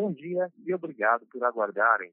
[0.00, 2.10] Bom dia e obrigado por aguardarem.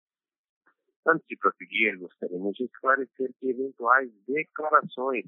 [1.07, 5.25] Antes de prosseguir, gostaríamos de esclarecer que eventuais declarações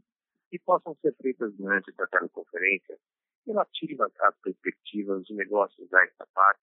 [0.51, 2.99] que possam ser feitas durante essa teleconferência
[3.47, 6.57] relativas às perspectivas de negócios da Estapar,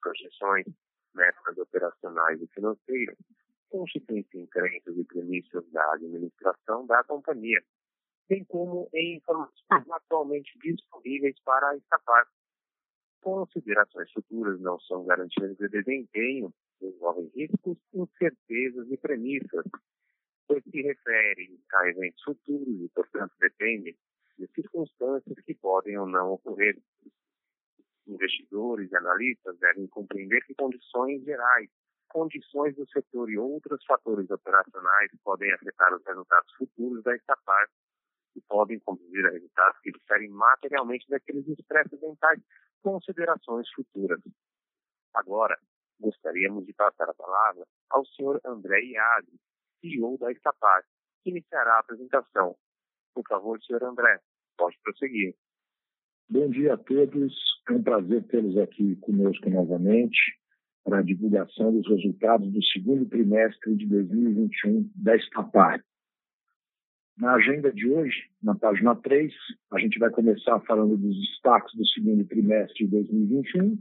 [0.00, 0.66] projeções,
[1.14, 3.16] metas operacionais e financeiras,
[3.70, 7.62] constituem-se crenças e premissas da administração da companhia,
[8.28, 12.26] bem como em informações atualmente disponíveis para a Estapar.
[13.22, 19.64] Considerações futuras não são garantias de desempenho, envolvem riscos, incertezas e premissas,
[20.48, 23.96] pois se referem a eventos futuros e, portanto, dependem
[24.36, 26.76] de circunstâncias que podem ou não ocorrer.
[28.08, 31.70] Investidores e analistas devem compreender que condições gerais,
[32.08, 37.68] condições do setor e outros fatores operacionais podem afetar os resultados futuros da Estapar
[38.36, 42.40] e podem conduzir a resultados que diferem materialmente daqueles expressos em tais
[42.82, 44.20] considerações futuras.
[45.14, 45.58] Agora,
[46.00, 48.40] gostaríamos de passar a palavra ao Sr.
[48.44, 49.32] André Iade,
[49.80, 50.82] CEO da Estapar,
[51.22, 52.56] que iniciará a apresentação.
[53.14, 53.84] Por favor, Sr.
[53.84, 54.20] André,
[54.56, 55.34] pode prosseguir.
[56.28, 57.34] Bom dia a todos.
[57.68, 60.18] É um prazer tê-los aqui conosco novamente
[60.84, 65.84] para a divulgação dos resultados do segundo trimestre de 2021 da Estapar.
[67.18, 69.32] Na agenda de hoje, na página 3,
[69.72, 73.78] a gente vai começar falando dos destaques do segundo trimestre de 2021,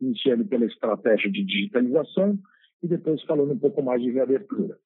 [0.00, 2.38] iniciando pela estratégia de digitalização
[2.82, 4.78] e depois falando um pouco mais de reabertura.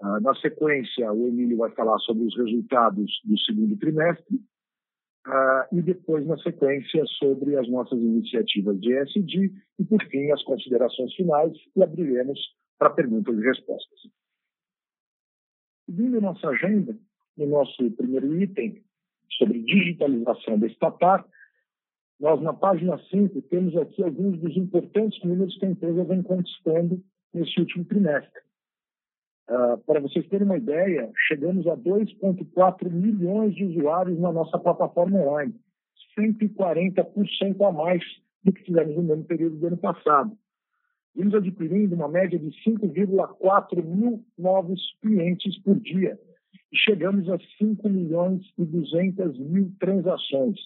[0.00, 4.36] Uh, na sequência, o Emílio vai falar sobre os resultados do segundo trimestre
[5.26, 10.42] uh, e depois, na sequência, sobre as nossas iniciativas de ESG e, por fim, as
[10.44, 12.38] considerações finais e abriremos
[12.78, 14.00] para perguntas e respostas.
[15.94, 16.96] Seguindo nossa agenda,
[17.36, 18.82] no nosso primeiro item
[19.36, 21.22] sobre digitalização da Estapar,
[22.18, 27.02] nós, na página 5, temos aqui alguns dos importantes números que a empresa vem conquistando
[27.34, 28.40] nesse último trimestre.
[29.50, 35.18] Uh, para vocês terem uma ideia, chegamos a 2,4 milhões de usuários na nossa plataforma
[35.18, 35.54] online,
[36.18, 38.02] 140% a mais
[38.42, 40.34] do que fizemos no mesmo período do ano passado.
[41.14, 46.18] Vimos adquirindo uma média de 5,4 mil novos clientes por dia
[46.72, 50.58] e chegamos a 5 milhões e 200 mil transações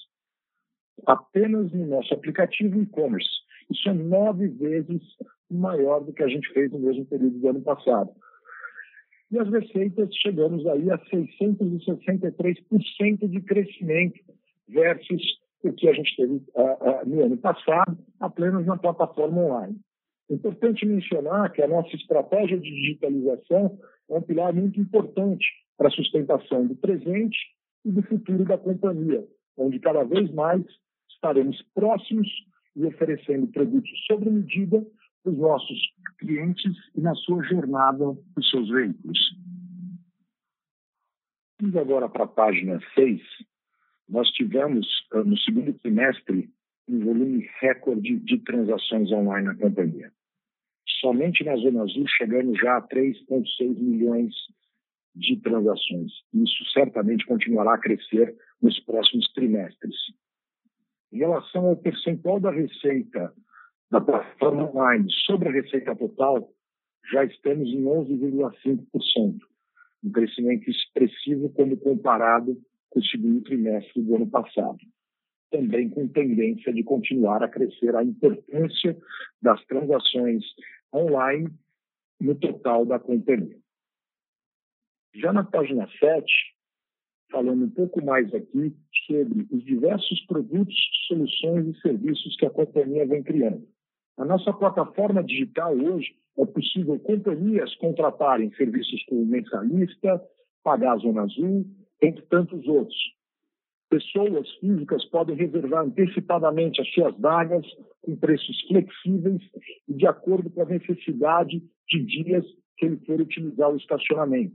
[1.04, 3.28] apenas no nosso aplicativo e-commerce.
[3.70, 5.02] Isso é nove vezes
[5.50, 8.10] maior do que a gente fez no mesmo período do ano passado.
[9.30, 14.20] E as receitas chegamos aí a 663% de crescimento
[14.68, 15.22] versus
[15.64, 19.76] o que a gente teve uh, uh, no ano passado, apenas na plataforma online.
[20.28, 23.78] Importante mencionar que a nossa estratégia de digitalização
[24.10, 25.46] é um pilar muito importante
[25.76, 27.38] para a sustentação do presente
[27.84, 29.24] e do futuro da companhia,
[29.56, 30.64] onde cada vez mais
[31.08, 32.28] estaremos próximos
[32.74, 34.84] e oferecendo produtos sob medida
[35.22, 35.78] para os nossos
[36.18, 39.18] clientes e na sua jornada dos seus veículos.
[41.62, 43.20] Indo agora para a página 6,
[44.08, 46.50] nós tivemos, ah, no segundo trimestre,
[46.88, 50.12] um volume recorde de transações online na companhia.
[51.06, 54.34] Somente na Zona Azul chegamos já a 3,6 milhões
[55.14, 56.10] de transações.
[56.34, 59.94] Isso certamente continuará a crescer nos próximos trimestres.
[61.12, 63.32] Em relação ao percentual da receita
[63.88, 66.50] da plataforma online sobre a receita total,
[67.12, 69.38] já estamos em 11,5%,
[70.02, 72.60] um crescimento expressivo quando comparado
[72.90, 74.78] com o segundo trimestre do ano passado.
[75.52, 78.98] Também com tendência de continuar a crescer a importância
[79.40, 80.42] das transações
[80.94, 81.48] online
[82.20, 83.58] no total da companhia.
[85.14, 86.24] Já na página 7,
[87.30, 88.74] falando um pouco mais aqui
[89.06, 90.76] sobre os diversos produtos,
[91.08, 93.66] soluções e serviços que a companhia vem criando.
[94.18, 100.22] Na nossa plataforma digital hoje, é possível companhias contratarem serviços como mensalista,
[100.62, 101.64] pagar Zona Azul,
[102.02, 102.96] entre tantos outros.
[103.88, 107.64] Pessoas físicas podem reservar antecipadamente as suas vagas
[108.06, 109.42] com preços flexíveis
[109.88, 114.54] e de acordo com a necessidade de dias que ele for utilizar o estacionamento.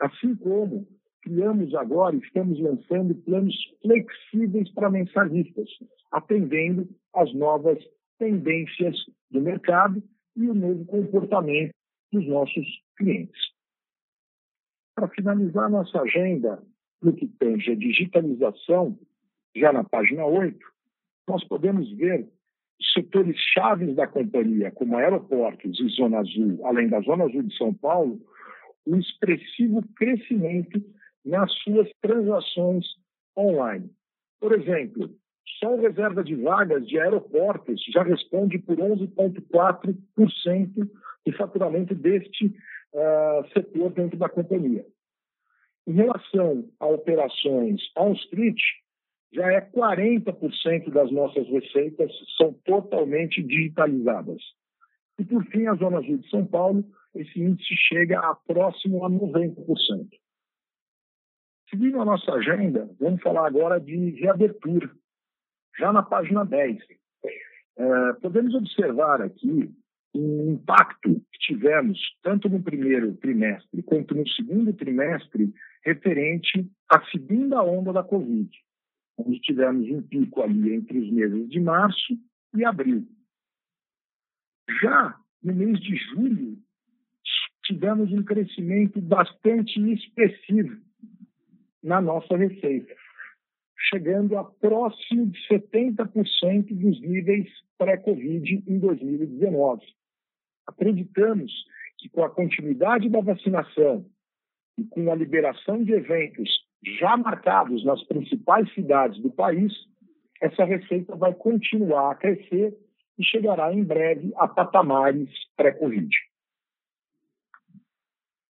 [0.00, 0.86] Assim como
[1.22, 5.68] criamos agora, estamos lançando planos flexíveis para mensalistas,
[6.12, 7.78] atendendo às novas
[8.16, 8.96] tendências
[9.28, 10.00] do mercado
[10.36, 11.74] e o novo comportamento
[12.12, 12.66] dos nossos
[12.96, 13.40] clientes.
[14.94, 16.62] Para finalizar nossa agenda,
[17.02, 18.96] no que tange a digitalização,
[19.56, 20.58] já na página 8,
[21.28, 22.28] nós podemos ver
[22.94, 27.74] setores chaves da companhia, como aeroportos e Zona Azul, além da Zona Azul de São
[27.74, 28.20] Paulo,
[28.86, 30.80] um expressivo crescimento
[31.24, 32.86] nas suas transações
[33.36, 33.90] online.
[34.40, 35.10] Por exemplo,
[35.58, 40.90] só a reserva de vagas de aeroportos já responde por 11,4%
[41.26, 44.86] do faturamento deste uh, setor dentro da companhia.
[45.86, 48.60] Em relação a operações on-street,
[49.32, 54.42] já é 40% das nossas receitas são totalmente digitalizadas.
[55.18, 56.84] E, por fim, a Zona Azul de São Paulo,
[57.14, 60.08] esse índice chega a próximo a 90%.
[61.68, 64.90] Seguindo a nossa agenda, vamos falar agora de reabertura
[65.78, 66.78] já na página 10.
[67.76, 69.70] É, podemos observar aqui
[70.14, 75.52] um impacto que tivemos tanto no primeiro trimestre quanto no segundo trimestre
[75.84, 78.50] referente à segunda onda da Covid,
[79.18, 82.18] onde tivemos um pico ali entre os meses de março
[82.56, 83.06] e abril.
[84.80, 86.58] Já no mês de julho,
[87.64, 90.80] tivemos um crescimento bastante expressivo
[91.82, 92.94] na nossa receita
[93.90, 97.48] chegando a próximo de 70% dos níveis
[97.78, 99.82] pré-Covid em 2019.
[100.66, 101.52] Acreditamos
[101.98, 104.04] que com a continuidade da vacinação
[104.76, 106.48] e com a liberação de eventos
[106.82, 109.72] já marcados nas principais cidades do país,
[110.40, 112.76] essa receita vai continuar a crescer
[113.18, 116.08] e chegará em breve a patamares pré-Covid.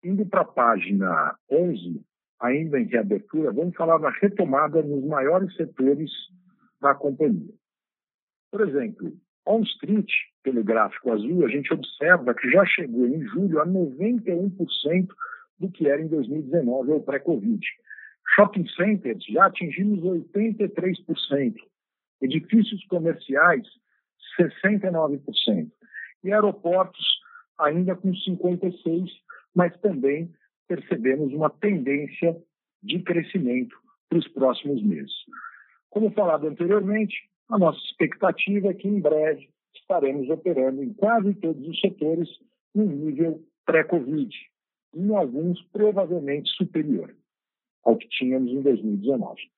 [0.03, 2.01] Indo para a página 11,
[2.39, 6.11] ainda em reabertura, vamos falar da retomada nos maiores setores
[6.79, 7.53] da companhia.
[8.51, 9.13] Por exemplo,
[9.45, 10.09] On Street,
[10.43, 15.07] pelo gráfico azul, a gente observa que já chegou em julho a 91%
[15.59, 17.59] do que era em 2019, ou pré-Covid.
[18.35, 21.55] Shopping centers já atingimos 83%.
[22.21, 23.67] Edifícios comerciais,
[24.39, 25.69] 69%.
[26.23, 27.05] E aeroportos
[27.59, 29.09] ainda com 56%,
[29.53, 30.31] mas também
[30.67, 32.35] percebemos uma tendência
[32.81, 33.75] de crescimento
[34.09, 35.13] para os próximos meses.
[35.89, 37.15] Como falado anteriormente,
[37.49, 42.29] a nossa expectativa é que em breve estaremos operando em quase todos os setores
[42.73, 44.33] no nível pré-Covid,
[44.95, 47.13] em alguns provavelmente superior
[47.83, 49.51] ao que tínhamos em 2019.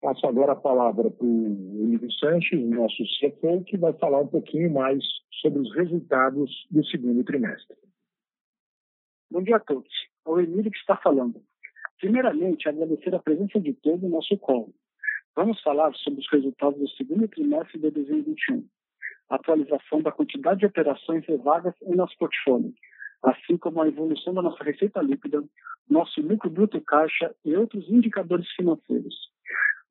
[0.00, 4.70] Passo agora a palavra para o Emílio Sanches, nosso CFO, que vai falar um pouquinho
[4.70, 5.02] mais
[5.40, 7.76] sobre os resultados do segundo trimestre.
[9.30, 9.90] Bom dia a todos.
[10.26, 11.42] É o Emílio que está falando.
[11.98, 14.74] Primeiramente, agradecer a presença de todos no nosso call.
[15.34, 18.64] Vamos falar sobre os resultados do segundo trimestre de 2021,
[19.30, 22.72] atualização da quantidade de operações vagas em nosso portfólio,
[23.24, 25.42] assim como a evolução da nossa receita líquida,
[25.88, 29.14] nosso lucro bruto caixa e outros indicadores financeiros.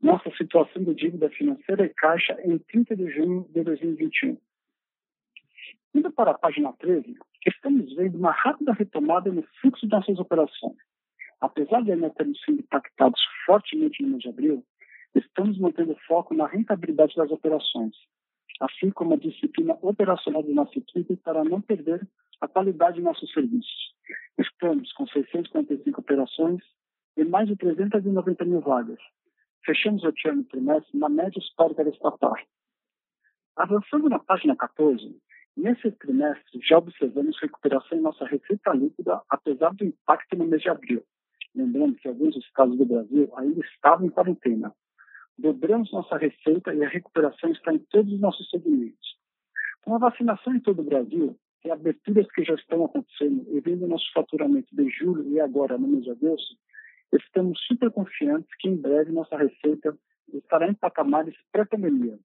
[0.02, 4.38] Nossa situação de dívida financeira e caixa em 30 de junho de 2021.
[5.96, 7.16] Indo para a página 13,
[7.48, 10.78] estamos vendo uma rápida retomada no fluxo das nossas operações.
[11.40, 14.66] Apesar de ainda termos sido impactados fortemente no mês de abril,
[15.16, 17.96] estamos mantendo foco na rentabilidade das operações,
[18.60, 22.08] assim como a disciplina operacional de nossa equipe para não perder
[22.42, 23.94] a qualidade de nossos serviços.
[24.38, 26.62] Estamos com 645 operações
[27.18, 29.00] e mais de 390 mil vagas.
[29.66, 32.48] Fechamos o último trimestre na média histórica desta parte.
[33.56, 35.16] Avançando na página 14,
[35.56, 40.70] Nesse trimestre, já observamos recuperação em nossa receita líquida, apesar do impacto no mês de
[40.70, 41.04] abril.
[41.54, 44.74] Lembrando que alguns estados do Brasil ainda estavam em quarentena.
[45.38, 49.18] Dobramos nossa receita e a recuperação está em todos os nossos segmentos.
[49.84, 53.88] Com a vacinação em todo o Brasil e aberturas que já estão acontecendo e vendo
[53.88, 56.56] nosso faturamento de julho e agora no mês de agosto,
[57.12, 59.98] estamos super confiantes que em breve nossa receita
[60.34, 62.18] estará em patamares pré-pandemia.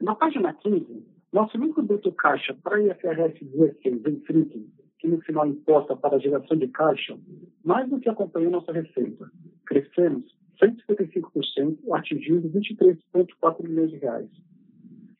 [0.00, 4.66] Na página 15, nosso lucro bruto caixa para IFRS 16 em FRIC,
[4.98, 7.18] que no final imposta para a geração de caixa,
[7.64, 9.30] mais do que acompanhou nossa receita.
[9.66, 10.24] Crescemos
[10.60, 14.28] 155%, atingindo 23,4 milhões de reais.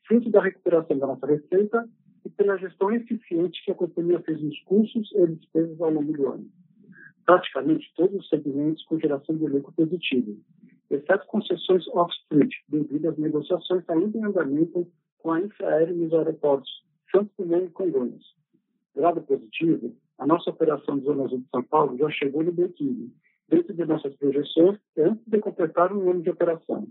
[0.07, 1.87] Fruto da recuperação da nossa receita
[2.25, 6.27] e pela gestão eficiente que a companhia fez nos custos e despesas ao longo do
[6.27, 6.49] ano.
[7.25, 10.37] Praticamente todos os segmentos com geração de lucro positivo,
[10.89, 14.87] exceto concessões off-street, devido às negociações ainda em andamento
[15.19, 16.69] com a Infraero e os aeroportos
[17.11, 18.23] Santos Dumont e Congonhas.
[18.95, 23.11] Lado positivo, a nossa operação de Zona Azul de São Paulo já chegou no biquíni,
[23.51, 26.87] dentro de nossas projeções, antes de completar um ano de operação.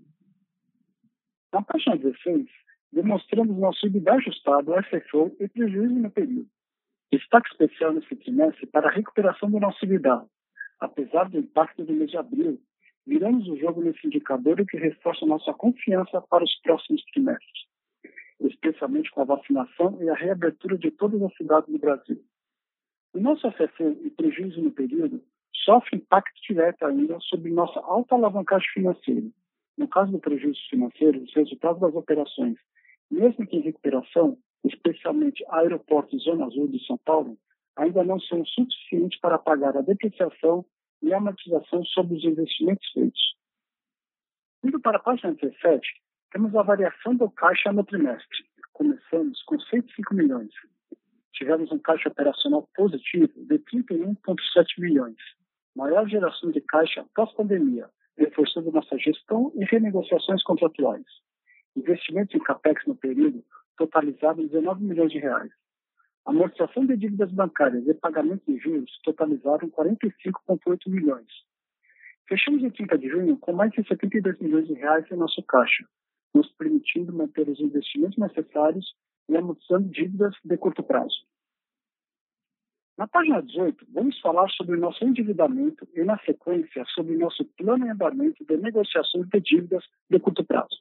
[1.51, 2.47] Na página 16,
[2.93, 6.49] demonstramos nosso EBITDA ajustado, FFO e prejuízo no período.
[7.11, 10.23] Destaque especial nesse trimestre para a recuperação do nosso EBITDA.
[10.79, 12.61] Apesar do impacto do mês de abril,
[13.07, 17.67] viramos o jogo nesse indicador o que reforça nossa confiança para os próximos trimestres,
[18.39, 22.23] especialmente com a vacinação e a reabertura de todas as cidades do Brasil.
[23.15, 25.25] O nosso FFO e prejuízo no período
[25.65, 29.27] sofre impacto direto ainda sobre nossa alta alavancagem financeira.
[29.77, 32.59] No caso do prejuízo financeiro, os resultados das operações,
[33.11, 37.39] mesmo que em recuperação, especialmente aeroporto e Zona Azul de São Paulo,
[37.77, 40.65] ainda não são suficientes para pagar a depreciação
[41.03, 43.37] e a amortização sobre os investimentos feitos.
[44.63, 45.81] Indo para a página 17,
[46.33, 48.45] temos a variação do caixa no trimestre.
[48.73, 50.51] Começamos com 105 milhões.
[51.33, 55.17] Tivemos um caixa operacional positivo de 31,7 milhões,
[55.81, 61.07] maior geração de caixa pós-pandemia, reforçando nossa gestão e renegociações contratuais.
[61.75, 63.43] Investimentos em CAPEX no período
[63.79, 65.51] totalizaram 19 milhões de reais.
[66.27, 71.29] Amortização de dívidas bancárias e pagamentos de juros totalizaram 45,8 milhões.
[72.29, 75.87] Fechamos em 30 de junho com mais de 72 milhões de reais em nosso caixa,
[76.35, 78.95] nos permitindo manter os investimentos necessários
[79.31, 81.30] e amortizando dívidas de curto prazo.
[83.01, 87.47] Na página 18, vamos falar sobre o nosso endividamento e, na sequência, sobre o nosso
[87.57, 90.77] plano em andamento de negociações de dívidas de curto prazo.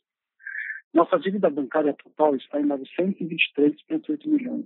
[0.93, 4.65] Nossa dívida bancária total está em 923,8 milhões.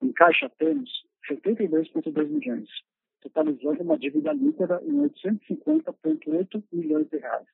[0.00, 0.90] Em caixa temos
[1.30, 2.70] 72,2 milhões,
[3.20, 7.48] totalizando uma dívida líquida em 850,8 milhões de reais.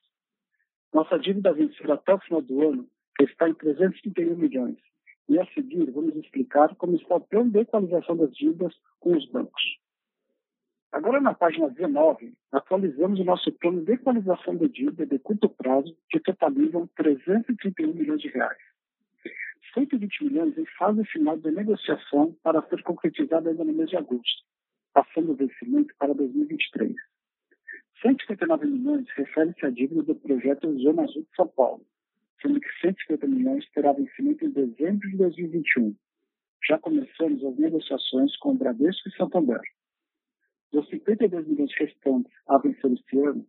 [0.93, 2.89] Nossa dívida vencida até o final do ano
[3.21, 4.79] está em 331 milhões.
[5.29, 9.27] E a seguir, vamos explicar como está o plano de equalização das dívidas com os
[9.31, 9.63] bancos.
[10.93, 15.97] Agora, na página 19, atualizamos o nosso plano de equalização de dívida de curto prazo,
[16.09, 18.59] que totalizam 331 milhões de reais.
[19.75, 24.45] 120 milhões em fase final de negociação para ser concretizada ainda no mês de agosto,
[24.93, 26.95] passando o vencimento para 2023.
[28.01, 31.85] 159 milhões refere-se à dívida do projeto Zona Azul de São Paulo,
[32.41, 35.95] sendo que 150 milhões terá vencimento em dezembro de 2021.
[36.69, 39.61] Já começamos as negociações com o Bradesco e Santander.
[40.73, 43.47] Dos 52 milhões restantes a vencer este ano,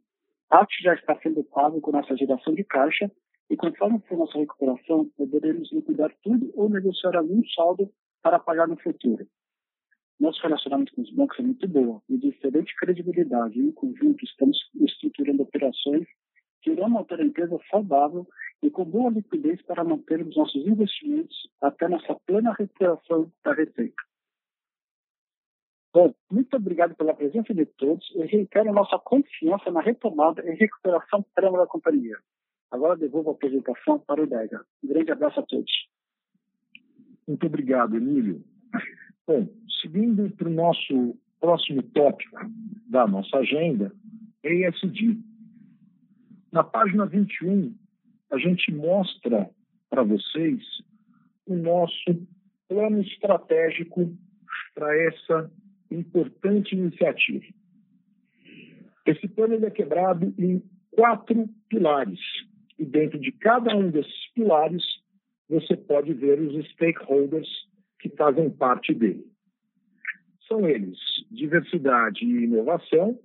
[0.49, 3.11] parte já está sendo pago com nossa geração de caixa
[3.49, 8.77] e conforme for nossa recuperação, poderemos liquidar tudo ou negociar algum saldo para pagar no
[8.77, 9.27] futuro.
[10.19, 13.59] Nosso relacionamento com os bancos é muito bom e de excelente credibilidade.
[13.59, 16.07] Em conjunto, estamos estruturando operações
[16.61, 18.25] que irão manter a empresa saudável
[18.61, 23.95] e com boa liquidez para mantermos nossos investimentos até nossa plena recuperação da receita.
[25.93, 31.25] Bom, muito obrigado pela presença de todos e reitero nossa confiança na retomada e recuperação
[31.33, 32.17] plena da companhia.
[32.69, 34.65] Agora devolvo a apresentação para o Dega.
[34.83, 35.71] Um grande abraço a todos.
[37.25, 38.43] Muito obrigado, Emílio.
[39.25, 39.47] Bom,
[39.81, 42.37] seguindo para o nosso próximo tópico
[42.87, 43.91] da nossa agenda,
[44.43, 45.17] ESG.
[46.51, 47.73] Na página 21,
[48.31, 49.49] a gente mostra
[49.89, 50.61] para vocês
[51.45, 52.27] o nosso
[52.67, 54.15] plano estratégico
[54.73, 55.51] para essa
[55.91, 57.45] importante iniciativa.
[59.05, 62.19] Esse plano é quebrado em quatro pilares,
[62.77, 64.83] e dentro de cada um desses pilares,
[65.47, 67.47] você pode ver os stakeholders
[67.99, 69.25] que fazem parte dele.
[70.47, 70.97] São eles
[71.31, 73.19] diversidade e inovação,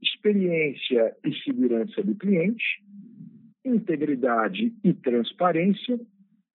[0.00, 2.64] experiência e segurança do cliente,
[3.64, 6.00] integridade e transparência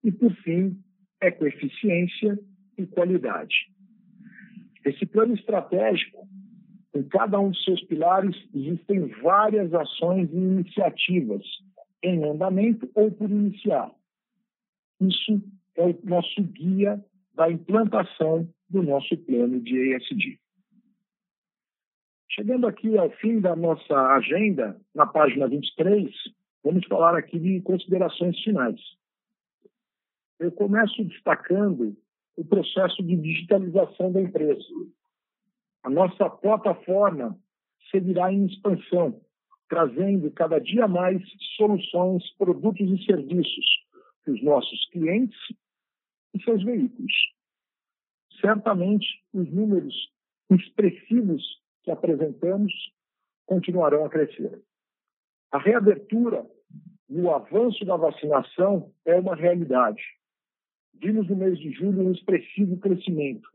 [0.04, 0.78] e, por fim,
[1.22, 2.40] ecoeficiência
[2.78, 3.56] e qualidade.
[4.86, 6.28] Esse plano estratégico,
[6.94, 11.44] em cada um dos seus pilares, existem várias ações e iniciativas
[12.04, 13.92] em andamento ou por iniciar.
[15.02, 15.42] Isso
[15.76, 20.40] é o nosso guia da implantação do nosso plano de ESG.
[22.30, 26.14] Chegando aqui ao fim da nossa agenda, na página 23,
[26.66, 28.82] vamos falar aqui de considerações finais.
[30.40, 31.96] Eu começo destacando
[32.36, 34.66] o processo de digitalização da empresa.
[35.84, 37.40] A nossa plataforma
[37.92, 39.22] seguirá em expansão,
[39.70, 41.22] trazendo cada dia mais
[41.56, 43.66] soluções, produtos e serviços
[44.24, 45.38] para os nossos clientes
[46.34, 47.14] e seus veículos.
[48.42, 49.94] Certamente, os números
[50.50, 51.44] expressivos
[51.84, 52.74] que apresentamos
[53.46, 54.62] continuarão a crescer.
[55.52, 56.46] A reabertura
[57.10, 60.02] o avanço da vacinação é uma realidade.
[60.96, 63.48] Vimos no mês de julho um expressivo crescimento.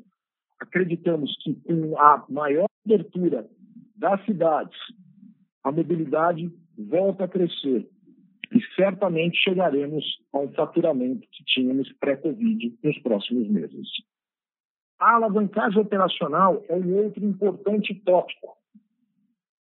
[0.61, 3.49] Acreditamos que com a maior abertura
[3.97, 4.78] das cidades,
[5.64, 7.88] a mobilidade volta a crescer
[8.52, 13.88] e certamente chegaremos a um faturamento que tínhamos pré-Covid nos próximos meses.
[14.99, 18.60] A alavancagem operacional é um outro importante tópico.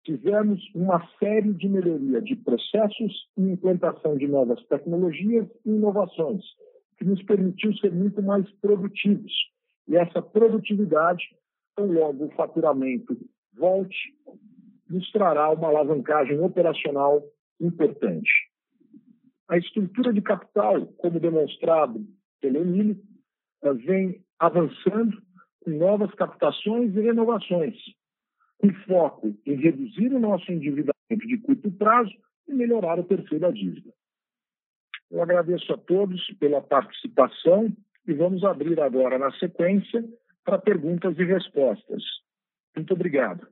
[0.05, 6.43] Tivemos uma série de melhoria de processos e implantação de novas tecnologias e inovações,
[6.97, 9.33] que nos permitiu ser muito mais produtivos.
[9.88, 11.24] E essa produtividade,
[11.75, 13.17] tão logo o faturamento
[13.57, 13.97] volte,
[14.88, 17.24] nos trará uma alavancagem operacional
[17.59, 18.29] importante.
[19.50, 22.05] A estrutura de capital, como demonstrado
[22.39, 23.01] pelo Emílio,
[23.83, 25.17] vem avançando
[25.63, 27.75] com novas captações e renovações,
[28.57, 32.13] com foco em reduzir o nosso endividamento de curto prazo
[32.47, 33.93] e melhorar o perfil da dívida.
[35.12, 37.75] Eu agradeço a todos pela participação
[38.07, 40.03] e vamos abrir agora, na sequência,
[40.43, 42.03] para perguntas e respostas.
[42.75, 43.47] Muito obrigado.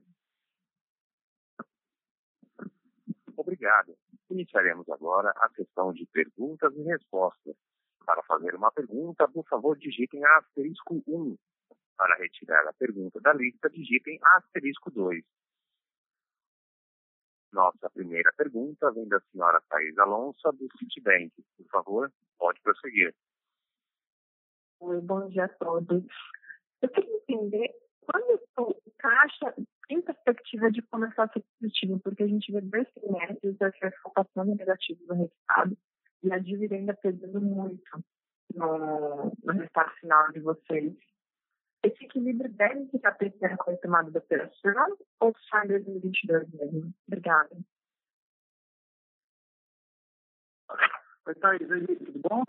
[3.36, 3.96] Obrigado.
[4.30, 7.56] Iniciaremos agora a sessão de perguntas e respostas.
[8.04, 11.36] Para fazer uma pergunta, por favor, digitem asterisco 1.
[11.96, 15.24] Para retirar a pergunta da lista, digitem asterisco 2.
[17.52, 21.32] Nossa primeira pergunta vem da senhora Thais Alonso, do Citibank.
[21.56, 23.14] Por favor, pode prosseguir.
[24.80, 26.04] Oi, bom dia a todos.
[26.82, 27.70] Eu queria entender
[28.04, 29.54] quando o caixa
[29.88, 33.70] tem perspectiva de começar a ser positivo, porque a gente vê dois trimestres da
[34.14, 35.78] passando negativo do resultado
[36.22, 38.04] e a dívida ainda pesando muito
[38.54, 40.94] no, no resultado final de vocês.
[41.84, 46.94] Esse equilíbrio deve ficar presente com a tomada da operação ou só em 2022 mesmo?
[47.06, 47.54] Obrigada.
[51.26, 52.42] Oi, Thaís, tudo bom?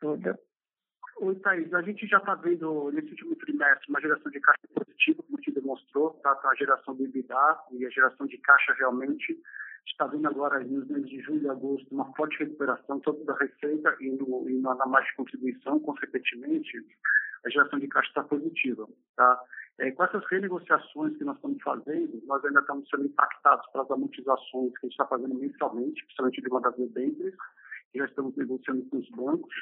[0.00, 0.38] Tudo.
[1.20, 5.22] Oi, Thaís, a gente já está vendo nesse último trimestre uma geração de caixa positiva,
[5.24, 6.40] como te demonstrou, tá?
[6.44, 9.36] a geração do EBITDA e a geração de caixa realmente
[9.86, 13.96] está vendo agora nos meses de julho e agosto uma forte recuperação tanto da receita
[14.00, 16.86] e, no, e na, na margem de contribuição, consequentemente,
[17.44, 18.88] a geração de caixa está positiva.
[19.16, 19.42] Tá?
[19.78, 24.72] É, com essas renegociações que nós estamos fazendo, nós ainda estamos sendo impactados pelas amortizações
[24.72, 27.34] que a gente está fazendo mensalmente, principalmente de uma das debêntures,
[27.92, 29.54] que já estamos negociando com os bancos.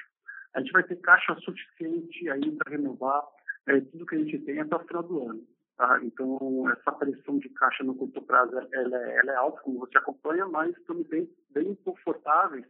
[0.55, 3.23] A gente vai ter caixa suficiente aí para renovar
[3.67, 5.47] é, tudo que a gente tem até o final do ano.
[5.79, 6.01] Tá?
[6.03, 9.97] Então, essa pressão de caixa no curto prazo ela é, ela é alta, como você
[9.97, 12.67] acompanha, mas estamos bem, bem confortáveis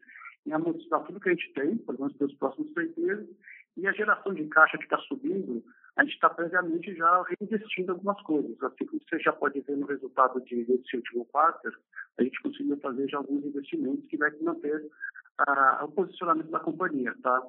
[0.47, 3.27] em amortizar tudo que a gente tem, pelo menos pelos próximos três meses,
[3.79, 5.65] e a geração de caixa que está subindo,
[5.97, 8.63] a gente está previamente já reinvestindo algumas coisas.
[8.63, 11.73] Assim como você já pode ver no resultado de, desse último quarto,
[12.19, 14.87] a gente conseguiu fazer já alguns investimentos que vai manter
[15.39, 17.15] ah, o posicionamento da companhia.
[17.23, 17.43] Tá?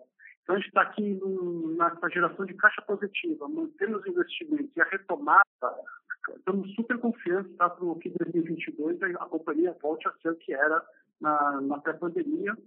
[0.49, 1.19] Então, a gente está aqui
[1.77, 5.43] na, geração de caixa positiva, mantendo os investimentos e a retomada,
[6.37, 10.83] estamos super confiantes tá, para que 2022 a companhia volte a ser o que era
[11.21, 12.57] na, na pré-pandemia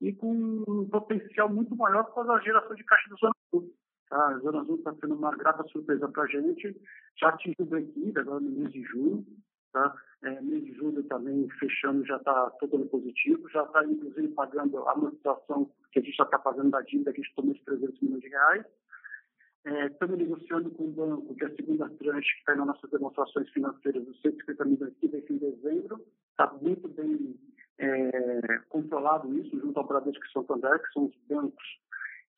[0.00, 3.74] e com um potencial muito maior por causa da geração de caixa do Zona Azul.
[4.08, 4.24] Tá?
[4.24, 6.80] A Zona Azul está sendo uma grata surpresa para a gente,
[7.20, 9.26] já atingiu o break agora no mês de junho,
[9.72, 9.94] Tá?
[10.22, 14.92] É, mês de julho também fechando já está todo positivo, já está inclusive pagando a
[14.92, 18.00] amortização que a gente já está pagando da dívida, que a gente tomou de 300
[18.02, 18.66] milhões de reais.
[19.64, 22.90] É, estamos negociando com o banco, que é a segunda tranche que está nas nossas
[22.90, 26.04] demonstrações financeiras, dos 150 milhões que vem em dezembro.
[26.30, 27.34] Está muito bem
[27.78, 31.64] é, controlado isso junto ao Bradesco e Santander, que são os bancos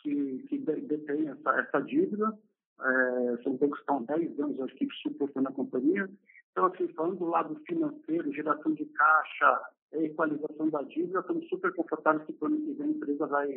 [0.00, 2.38] que, que detêm essa, essa dívida.
[2.80, 6.08] É, são bancos que estão há 10 anos, que, suportando a companhia.
[6.54, 9.60] Então, assim, falando do lado financeiro, geração de caixa,
[9.92, 13.48] equalização da dívida, estamos super confortáveis que para o ano que vem a empresa vai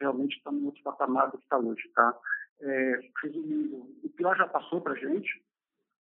[0.00, 2.18] realmente estar no outro patamar do que está hoje, tá?
[2.62, 5.44] É, resumindo, o pior já passou para a gente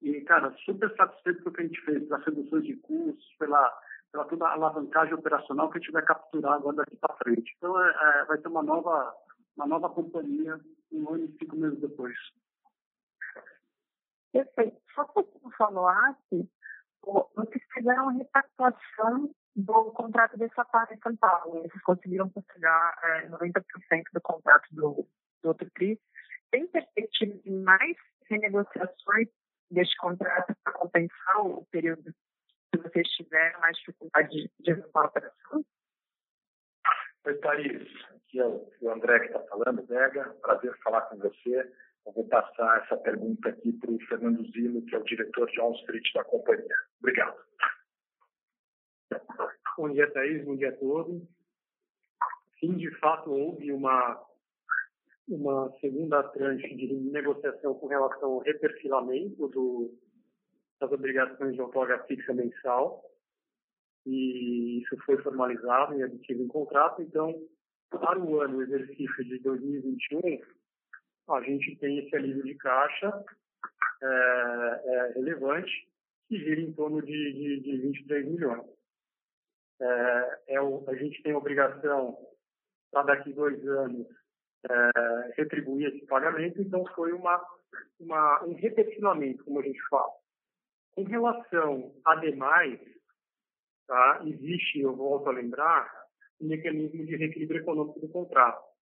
[0.02, 4.24] e, cara, super satisfeito pelo que a gente fez, pelas reduções de custos, pela, pela
[4.24, 7.54] toda a alavancagem operacional que a gente vai capturar agora daqui para frente.
[7.56, 9.14] Então, é, é, vai ter uma nova,
[9.56, 10.58] uma nova companhia
[10.90, 12.16] um ano e cinco meses depois.
[14.32, 14.80] Perfeito.
[14.94, 16.50] Só para um follow-up,
[17.34, 21.58] vocês fizeram uma repactuação do contrato de Sapar em São Paulo.
[21.58, 23.62] Eles conseguiram postergar é, 90%
[24.12, 25.06] do contrato do,
[25.42, 26.00] do outro TRI.
[26.50, 27.96] Tem perspectiva de mais
[28.30, 29.28] renegociações
[29.70, 32.14] deste contrato para compensar o período
[32.72, 35.64] que vocês tiveram mais dificuldade de, de a operação?
[37.24, 37.88] Oi, Thaís.
[38.10, 40.34] Aqui é o André que está falando, Vega.
[40.40, 41.72] Prazer falar com você.
[42.06, 45.60] Eu vou passar essa pergunta aqui para o Fernando Zilo, que é o diretor de
[45.60, 46.76] Wall Street da companhia.
[46.98, 47.36] Obrigado.
[49.76, 50.44] Bom dia, Thaís.
[50.44, 51.22] Bom dia a todos.
[52.58, 54.20] Sim, de fato, houve uma,
[55.28, 59.94] uma segunda tranche de negociação com relação ao reperfilamento do,
[60.80, 63.04] das obrigações de outorga fixa mensal.
[64.04, 67.00] E isso foi formalizado e aditido em contrato.
[67.00, 67.32] Então,
[67.90, 70.20] para o ano, o exercício de 2021,
[71.34, 73.24] a gente tem esse alívio de caixa
[74.02, 75.70] é, é, relevante,
[76.28, 78.66] que gira em torno de, de, de 23 milhões.
[79.80, 82.16] É, é o, a gente tem a obrigação,
[82.90, 84.06] para daqui dois anos,
[84.70, 87.42] é, retribuir esse pagamento, então foi uma,
[87.98, 90.12] uma, um repetilamento, como a gente fala.
[90.92, 92.78] Com relação a demais,
[93.86, 95.90] tá, existe, eu volto a lembrar,
[96.40, 98.72] um mecanismo de reequilíbrio econômico do contrato,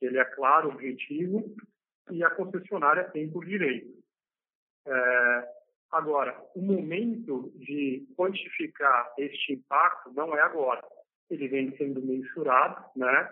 [0.00, 1.54] ele é claro, objetivo,
[2.12, 4.00] e a concessionária tem por direito.
[4.86, 5.48] É,
[5.90, 10.82] agora, o momento de quantificar este impacto não é agora.
[11.30, 13.30] Ele vem sendo mensurado, né,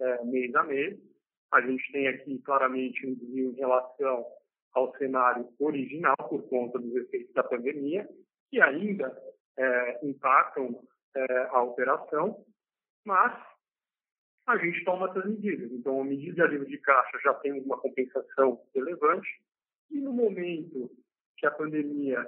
[0.00, 0.98] é, mês a mês.
[1.52, 4.26] A gente tem aqui claramente um desvio em relação
[4.74, 8.08] ao cenário original por conta dos efeitos da pandemia,
[8.50, 9.16] que ainda
[9.56, 10.82] é, impactam
[11.16, 12.44] é, a operação,
[13.04, 13.32] mas
[14.48, 15.70] a gente toma essas medidas.
[15.72, 19.28] Então, a medida de alívio de caixa já tem uma compensação relevante,
[19.90, 20.90] e no momento
[21.36, 22.26] que a pandemia,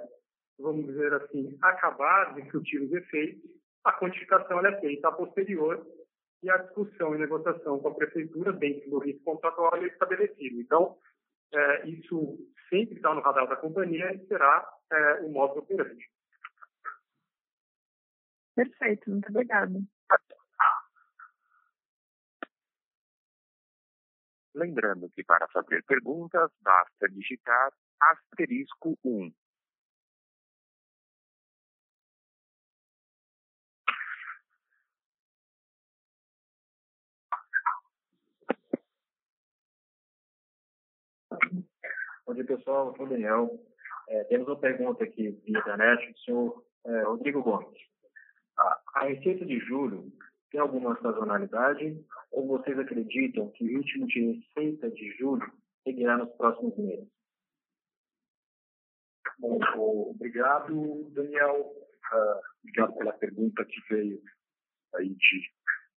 [0.59, 3.49] vamos dizer assim, acabar de surtir os efeitos,
[3.83, 5.85] a quantificação é feita a posterior
[6.43, 10.61] e a discussão e negociação com a prefeitura dentro do risco contratual é estabelecido.
[10.61, 10.97] Então,
[11.53, 12.37] é, isso
[12.69, 16.09] sempre está no radar da companhia e será é, o modo operante.
[18.55, 19.79] Perfeito, muito obrigada.
[24.53, 29.31] Lembrando que para fazer perguntas, basta digitar asterisco 1.
[42.25, 42.87] Bom dia, pessoal.
[42.87, 43.59] Eu sou o Daniel.
[44.09, 47.79] É, temos uma pergunta aqui via internet do senhor é, Rodrigo Gomes.
[48.57, 50.11] A, a receita de julho
[50.51, 55.49] tem alguma sazonalidade ou vocês acreditam que o ritmo de receita de julho
[55.83, 57.07] seguirá nos próximos meses?
[59.39, 59.59] Bom,
[60.11, 61.73] obrigado, Daniel.
[62.13, 64.21] Uh, obrigado pela pergunta que veio
[64.95, 65.49] aí de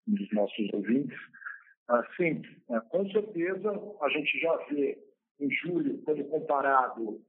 [0.08, 1.18] um dos nossos ouvintes.
[1.90, 4.98] Uh, sim, uh, com certeza a gente já vê
[5.40, 7.20] em julho, quando comparado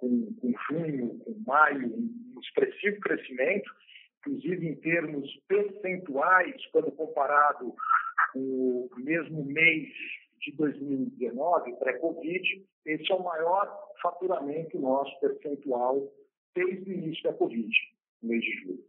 [0.00, 3.70] com, com junho, com maio, um expressivo crescimento,
[4.26, 7.74] inclusive em termos percentuais, quando comparado
[8.32, 9.88] com o mesmo mês
[10.40, 16.12] de 2019, pré-Covid, esse é o maior faturamento nosso percentual
[16.54, 17.70] desde o início da Covid,
[18.22, 18.84] no mês de julho.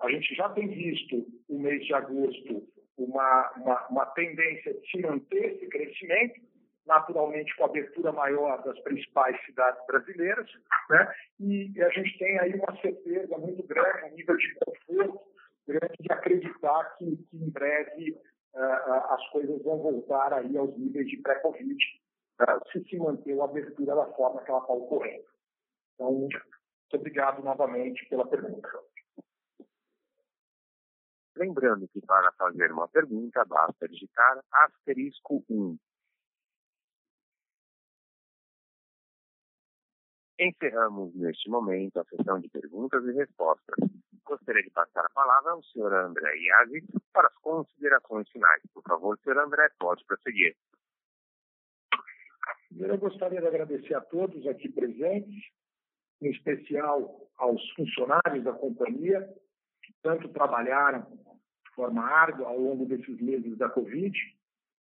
[0.00, 2.68] A gente já tem visto o mês de agosto
[2.98, 6.40] uma, uma, uma tendência de se manter esse crescimento,
[6.86, 10.50] naturalmente com abertura maior das principais cidades brasileiras,
[10.88, 11.14] né?
[11.38, 15.20] e a gente tem aí uma certeza muito grande, um nível de conforto
[15.66, 18.12] grande de acreditar que, que em breve
[18.54, 21.76] uh, as coisas vão voltar aí aos níveis de pré-Covid,
[22.42, 25.24] uh, se se manter a abertura da forma que ela está ocorrendo.
[25.94, 26.40] Então, muito
[26.94, 28.68] obrigado novamente pela pergunta.
[31.36, 35.78] Lembrando que para fazer uma pergunta basta digitar asterisco 1.
[40.42, 43.76] Encerramos neste momento a sessão de perguntas e respostas.
[44.24, 48.62] Gostaria de passar a palavra ao senhor André Iazzi para as considerações finais.
[48.72, 50.56] Por favor, senhor André, pode prosseguir.
[52.74, 55.44] Eu gostaria de agradecer a todos aqui presentes,
[56.22, 59.28] em especial aos funcionários da companhia,
[59.82, 64.16] que tanto trabalharam de forma árdua ao longo desses meses da Covid.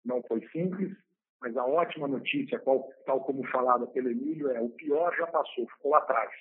[0.05, 0.95] Não foi simples,
[1.41, 5.67] mas a ótima notícia, qual, tal como falada pelo Emílio, é o pior já passou,
[5.69, 6.31] ficou atrás.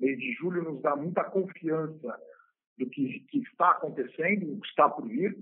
[0.00, 2.18] mês de julho nos dá muita confiança
[2.78, 5.36] do que, que está acontecendo, do que está por vir.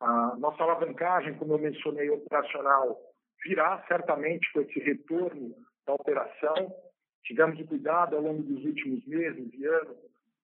[0.00, 3.00] A nossa alavancagem, como eu mencionei, operacional,
[3.44, 5.54] virá certamente com esse retorno
[5.86, 6.74] da operação.
[7.22, 9.96] Tivemos o cuidado ao longo dos últimos meses e anos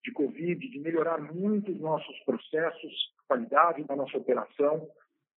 [0.05, 4.89] de Covid de melhorar muito os nossos processos, a qualidade da nossa operação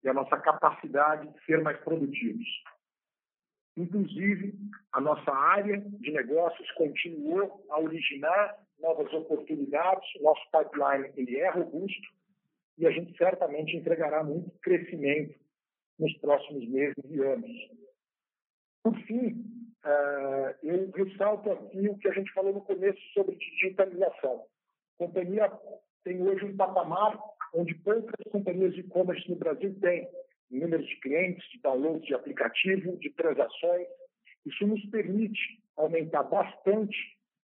[0.02, 2.46] e a nossa capacidade de ser mais produtivos.
[3.76, 4.54] Inclusive,
[4.92, 12.08] a nossa área de negócios continuou a originar novas oportunidades, nosso pipeline ele é robusto
[12.76, 15.38] e a gente certamente entregará muito crescimento
[15.98, 17.50] nos próximos meses e anos.
[18.82, 19.44] Por fim,
[19.84, 24.44] eh, eu ressalto aqui o que a gente falou no começo sobre digitalização.
[25.00, 25.50] A companhia
[26.04, 27.18] tem hoje um patamar
[27.52, 30.08] onde poucas companhias de e-commerce no Brasil têm
[30.50, 33.86] números de clientes, de downloads de aplicativo, de transações.
[34.44, 36.96] Isso nos permite aumentar bastante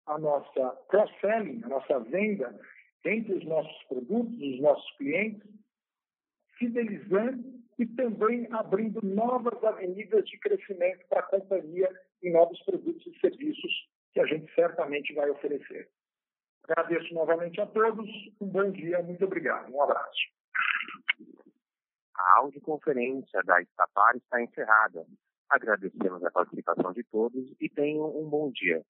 [0.06, 2.60] a nossa cross-selling, a nossa venda
[3.06, 5.48] entre os nossos produtos, os nossos clientes,
[6.58, 11.90] fidelizando e também abrindo novas avenidas de crescimento para a companhia
[12.24, 15.88] em novos produtos e serviços que a gente certamente vai oferecer.
[16.70, 18.10] Agradeço novamente a todos,
[18.42, 20.20] um bom dia, muito obrigado, um abraço.
[22.14, 25.06] A audioconferência da Estapar está encerrada.
[25.50, 28.84] Agradecemos a participação de todos e tenham um bom dia.